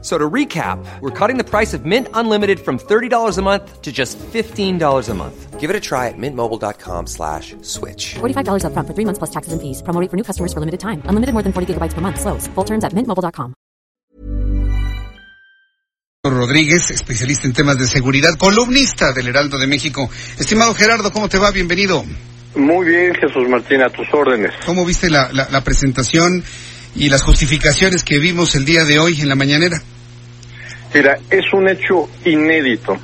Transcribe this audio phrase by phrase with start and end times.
[0.00, 3.90] So to recap, we're cutting the price of Mint Unlimited from $30 a month to
[3.90, 5.58] just $15 a month.
[5.58, 8.14] Give it a try at mintmobile.com slash switch.
[8.20, 9.82] $45 upfront for three months plus taxes and fees.
[9.82, 11.02] Promo rate for new customers for limited time.
[11.06, 12.20] Unlimited more than 40 gigabytes per month.
[12.20, 12.46] Slows.
[12.54, 13.54] Full terms at mintmobile.com.
[16.24, 20.08] Rodríguez, especialista en temas de seguridad, columnista del Heraldo de México.
[20.38, 21.50] Estimado Gerardo, ¿cómo te va?
[21.50, 22.04] Bienvenido.
[22.54, 24.52] Muy bien, Jesús Martín, a tus órdenes.
[24.66, 26.44] ¿Cómo viste la, la, la presentación
[26.98, 29.80] y las justificaciones que vimos el día de hoy en la mañanera?
[30.92, 32.98] Mira, es un hecho inédito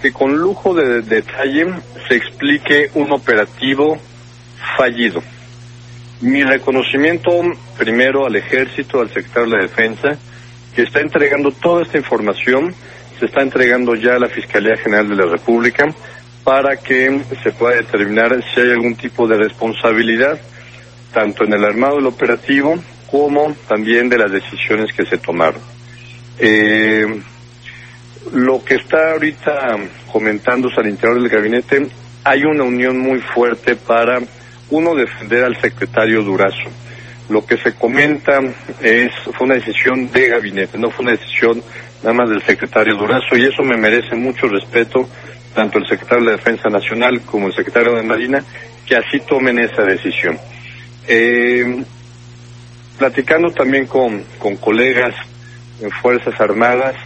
[0.00, 1.66] que con lujo de detalle
[2.08, 3.98] se explique un operativo
[4.76, 5.22] fallido.
[6.22, 7.30] Mi reconocimiento
[7.76, 10.18] primero al ejército, al secretario de la defensa,
[10.74, 12.74] que está entregando toda esta información,
[13.18, 15.84] se está entregando ya a la Fiscalía General de la República
[16.44, 20.40] para que se pueda determinar si hay algún tipo de responsabilidad,
[21.12, 22.76] tanto en el armado del operativo
[23.10, 25.60] como también de las decisiones que se tomaron.
[26.38, 27.06] Eh,
[28.32, 29.76] lo que está ahorita
[30.12, 31.86] comentándose al interior del gabinete,
[32.24, 34.20] hay una unión muy fuerte para,
[34.70, 36.68] uno, defender al secretario Durazo.
[37.30, 38.40] Lo que se comenta
[38.80, 41.62] es, fue una decisión de gabinete, no fue una decisión
[42.02, 45.08] nada más del secretario Durazo, y eso me merece mucho respeto,
[45.54, 48.44] tanto el secretario de la Defensa Nacional como el secretario de Marina,
[48.86, 50.38] que así tomen esa decisión.
[51.06, 51.82] Eh,
[52.98, 55.14] platicando también con, con colegas
[55.80, 56.96] en Fuerzas Armadas,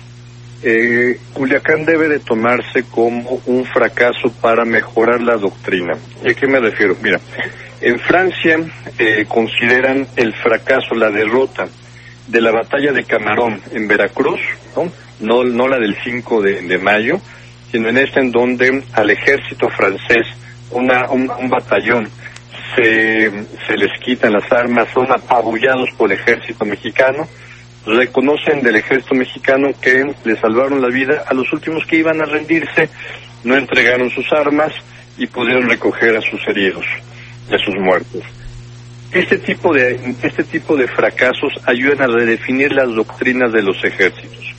[0.62, 5.95] eh, Culiacán debe de tomarse como un fracaso para mejorar la doctrina.
[6.25, 6.97] ¿Y a qué me refiero?
[7.03, 7.21] Mira,
[7.81, 8.59] en Francia
[8.99, 11.67] eh, consideran el fracaso, la derrota
[12.29, 14.41] de la batalla de Camarón en Veracruz,
[15.21, 17.21] no, no, la del 5 de, de, mayo,
[17.71, 20.27] sino en esta en donde al ejército francés,
[20.71, 22.09] una, un, un batallón,
[22.75, 27.28] se, les quitan las armas, son apabullados por el ejército mexicano,
[27.87, 32.25] reconocen del ejército mexicano que le salvaron la vida a los últimos que iban a
[32.25, 32.88] rendirse,
[33.44, 34.72] no entregaron sus armas
[35.19, 36.84] y pudieron recoger a sus heridos
[37.50, 38.22] y a sus muertos.
[39.12, 44.54] Este tipo de, este tipo de fracasos ayudan a redefinir las doctrinas de los ejércitos.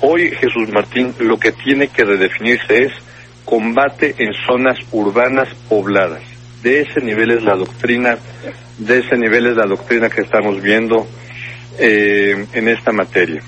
[0.00, 2.92] Hoy, Jesús Martín, lo que tiene que redefinirse es
[3.46, 6.35] combate en zonas urbanas pobladas.
[6.62, 8.18] De ese nivel es la doctrina,
[8.78, 11.06] de ese nivel es la doctrina que estamos viendo
[11.78, 13.42] eh, en esta materia.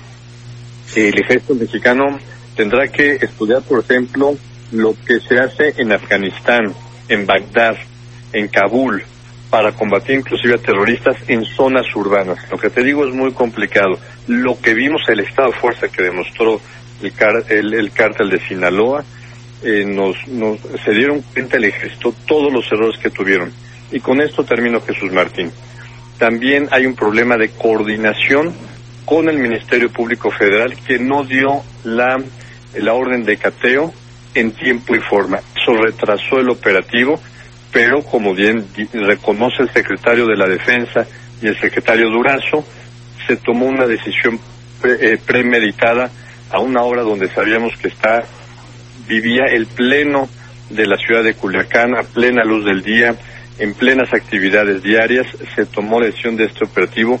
[0.95, 2.19] El ejército mexicano
[2.55, 4.37] tendrá que estudiar, por ejemplo,
[4.71, 6.73] lo que se hace en Afganistán,
[7.07, 7.77] en Bagdad,
[8.33, 9.03] en Kabul,
[9.49, 12.37] para combatir inclusive a terroristas en zonas urbanas.
[12.51, 13.99] Lo que te digo es muy complicado.
[14.27, 16.61] Lo que vimos, el estado de fuerza que demostró
[17.01, 17.13] el,
[17.49, 19.03] el, el cártel de Sinaloa,
[19.63, 23.51] eh, nos, nos, se dieron cuenta el ejército todos los errores que tuvieron.
[23.91, 25.51] Y con esto termino, Jesús Martín.
[26.17, 28.53] También hay un problema de coordinación
[29.05, 32.21] con el Ministerio Público Federal que no dio la,
[32.75, 33.93] la orden de cateo
[34.35, 35.39] en tiempo y forma.
[35.59, 37.19] Eso retrasó el operativo,
[37.71, 41.07] pero como bien reconoce el secretario de la Defensa
[41.41, 42.63] y el secretario Durazo,
[43.25, 44.39] se tomó una decisión
[44.81, 46.11] pre, eh, premeditada
[46.51, 48.23] a una hora donde sabíamos que está
[49.09, 50.29] vivía el pleno
[50.69, 53.15] de la ciudad de Culiacán a plena luz del día,
[53.57, 55.25] en plenas actividades diarias,
[55.55, 57.19] se tomó la decisión de este operativo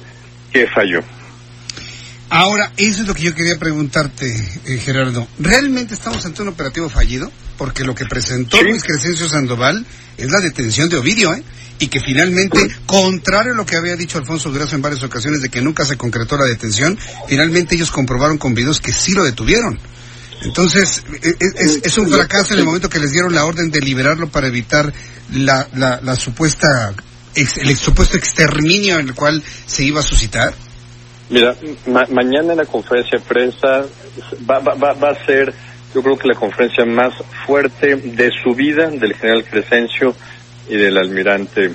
[0.53, 1.01] que falló.
[2.29, 4.27] Ahora, eso es lo que yo quería preguntarte,
[4.65, 5.27] eh, Gerardo.
[5.39, 7.31] ¿Realmente estamos ante un operativo fallido?
[7.57, 8.65] Porque lo que presentó ¿Sí?
[8.65, 9.83] Luis Crescencio Sandoval
[10.15, 11.43] es la detención de Ovidio, ¿eh?
[11.79, 12.75] Y que finalmente, ¿Sí?
[12.85, 15.97] contrario a lo que había dicho Alfonso Durazo en varias ocasiones de que nunca se
[15.97, 19.79] concretó la detención, finalmente ellos comprobaron con videos que sí lo detuvieron.
[20.43, 23.81] Entonces, es, es, es, un fracaso en el momento que les dieron la orden de
[23.81, 24.91] liberarlo para evitar
[25.33, 26.93] la, la, la supuesta,
[27.35, 30.53] el supuesto exterminio en el cual se iba a suscitar.
[31.29, 31.55] Mira,
[31.87, 33.85] ma mañana en la conferencia de prensa
[34.49, 35.53] va, va, va, va, a ser,
[35.93, 37.13] yo creo que la conferencia más
[37.45, 40.15] fuerte de su vida del general Crescencio
[40.67, 41.71] y del almirante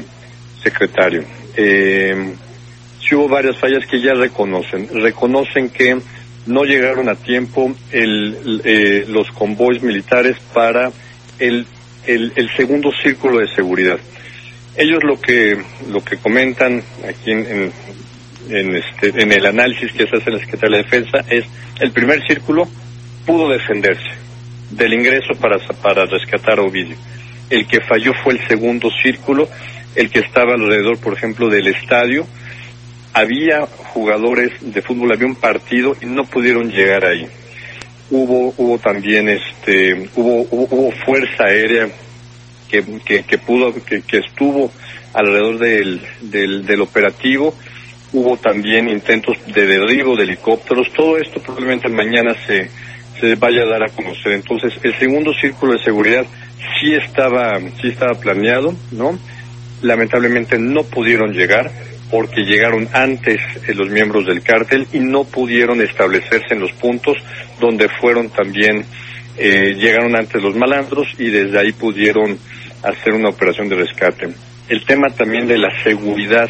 [0.62, 1.24] secretario.
[1.54, 2.34] Eh,
[3.00, 4.88] sí hubo varias fallas que ya reconocen.
[4.92, 6.00] Reconocen que
[6.46, 10.92] no llegaron a tiempo el, eh, los convoys militares para
[11.38, 11.66] el,
[12.06, 13.98] el, segundo círculo de seguridad.
[14.76, 15.56] Ellos lo que
[15.90, 17.72] lo que comentan aquí en, en,
[18.50, 21.44] en, este, en el análisis que se hace en la Secretaría de Defensa es
[21.80, 22.68] el primer círculo
[23.24, 24.10] pudo defenderse
[24.70, 26.96] del ingreso para, para rescatar a Ovidio.
[27.50, 29.48] El que falló fue el segundo círculo,
[29.94, 32.26] el que estaba alrededor, por ejemplo, del estadio,
[33.14, 37.26] había jugadores de fútbol, había un partido y no pudieron llegar ahí.
[38.10, 41.88] Hubo, hubo también, este, hubo, hubo, fuerza aérea
[42.68, 42.82] que,
[43.22, 44.70] que, pudo, que, que, estuvo
[45.12, 47.54] alrededor del, del, del operativo.
[48.12, 50.92] Hubo también intentos de derribo de helicópteros.
[50.92, 52.68] Todo esto probablemente mañana se,
[53.20, 54.32] se vaya a dar a conocer.
[54.32, 56.26] Entonces, el segundo círculo de seguridad
[56.80, 59.18] sí estaba, sí estaba planeado, ¿no?
[59.82, 61.70] Lamentablemente no pudieron llegar
[62.10, 67.16] porque llegaron antes eh, los miembros del cártel y no pudieron establecerse en los puntos
[67.60, 68.84] donde fueron también,
[69.36, 72.38] eh, llegaron antes los malandros y desde ahí pudieron
[72.82, 74.28] hacer una operación de rescate.
[74.68, 76.48] El tema también de la seguridad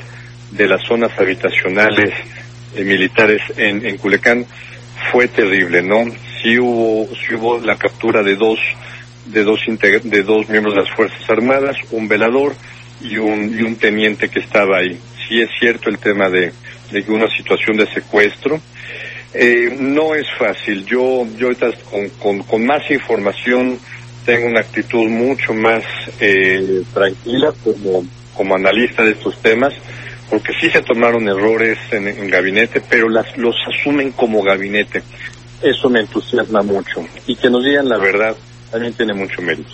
[0.50, 2.12] de las zonas habitacionales
[2.74, 4.46] eh, militares en, en Culecán
[5.10, 6.04] fue terrible, ¿no?
[6.42, 8.58] Sí hubo, sí hubo la captura de dos,
[9.26, 9.60] de dos
[10.02, 12.54] de dos miembros de las Fuerzas Armadas, un velador
[13.00, 14.98] y un, y un teniente que estaba ahí.
[15.28, 16.52] Sí es cierto el tema de,
[16.90, 18.60] de una situación de secuestro.
[19.32, 20.84] Eh, no es fácil.
[20.84, 21.70] Yo, yo ahorita
[22.20, 23.78] con, con, más información
[24.24, 25.82] tengo una actitud mucho más
[26.20, 29.74] eh, tranquila como, como analista de estos temas
[30.30, 35.02] porque sí se tomaron errores en, gabinete, pero las, los asumen como gabinete.
[35.62, 37.06] Eso me entusiasma mucho.
[37.26, 38.36] Y que nos digan la verdad
[38.70, 39.70] también tiene mucho mérito.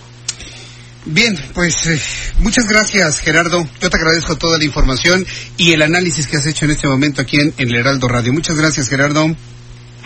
[1.06, 2.00] Bien, pues eh,
[2.40, 3.64] muchas gracias Gerardo.
[3.80, 5.24] Yo te agradezco toda la información
[5.56, 8.32] y el análisis que has hecho en este momento aquí en, en el Heraldo Radio.
[8.32, 9.34] Muchas gracias Gerardo.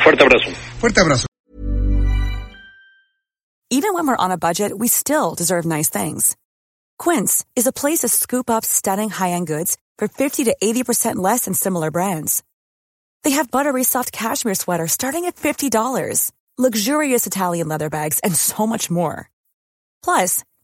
[0.03, 0.51] Fuerte abrazo.
[0.81, 1.27] Fuerte abrazo.
[3.71, 6.37] Even when we're on a budget, we still deserve nice things.
[6.97, 11.47] Quince is a place to scoop up stunning high-end goods for 50 to 80% less
[11.47, 12.45] than similar brands.
[13.25, 18.65] They have buttery soft cashmere sweaters starting at $50, luxurious Italian leather bags, and so
[18.65, 19.29] much more.
[20.05, 20.45] Plus,